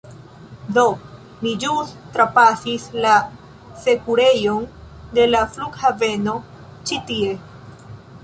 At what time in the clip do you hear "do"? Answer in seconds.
0.75-0.83